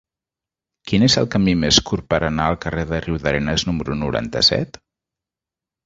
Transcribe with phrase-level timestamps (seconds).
[0.91, 4.85] Quin és el camí més curt per anar al carrer de Riudarenes número noranta-set?